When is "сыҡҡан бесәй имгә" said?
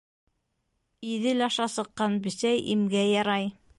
1.75-3.05